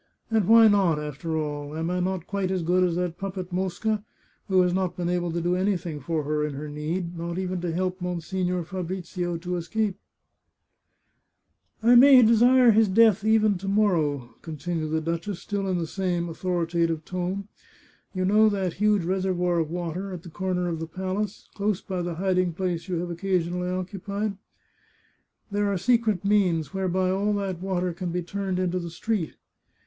And 0.31 0.47
why 0.47 0.67
not, 0.67 0.97
after 0.97 1.37
all? 1.37 1.77
Am 1.77 1.91
I 1.91 1.99
not 1.99 2.25
quite 2.25 2.49
as 2.49 2.63
good 2.63 2.83
as 2.83 2.95
that 2.95 3.19
puppet 3.19 3.51
Mosca, 3.53 4.03
who 4.47 4.61
has 4.63 4.73
not 4.73 4.97
been 4.97 5.09
able 5.09 5.31
to 5.31 5.41
do 5.41 5.55
anything 5.55 5.99
for 5.99 6.23
her 6.23 6.43
in 6.43 6.55
her 6.55 6.67
need— 6.67 7.15
not 7.19 7.37
even 7.37 7.61
to 7.61 7.71
help 7.71 8.01
Monsignore 8.01 8.63
Fabrizio 8.63 9.37
to 9.37 9.57
escape?"" 9.57 9.99
I 11.83 11.93
may 11.93 12.23
desire 12.23 12.71
his 12.71 12.87
death 12.89 13.23
even 13.23 13.59
to 13.59 13.67
morrow," 13.67 14.33
continued 14.41 14.89
the 14.89 15.01
duchess, 15.01 15.37
still 15.39 15.67
in 15.67 15.77
the 15.77 15.85
same 15.85 16.29
authoritative 16.29 17.05
tone." 17.05 17.47
You 18.15 18.25
know 18.25 18.49
that 18.49 18.73
huge 18.73 19.03
reservoir 19.03 19.59
of 19.59 19.69
water, 19.69 20.11
at 20.13 20.23
the 20.23 20.29
corner 20.29 20.67
of 20.67 20.79
the 20.79 20.87
palace, 20.87 21.47
close 21.53 21.79
by 21.79 22.01
the 22.01 22.15
hiding 22.15 22.53
place 22.53 22.87
you 22.87 22.95
have 22.95 23.11
occasionally 23.11 23.69
occupied? 23.69 24.37
There 25.51 25.71
are 25.71 25.77
secret 25.77 26.25
means 26.25 26.73
whereby 26.73 27.11
all 27.11 27.33
that 27.33 27.61
water 27.61 27.93
can 27.93 28.09
be 28.11 28.23
turned 28.23 28.57
into 28.57 28.79
the 28.79 28.89
street. 28.89 29.35